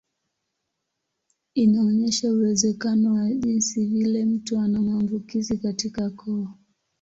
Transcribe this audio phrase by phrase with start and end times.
[1.53, 6.47] Inaonyesha uwezekano wa jinsi vile mtu ana maambukizi katika koo.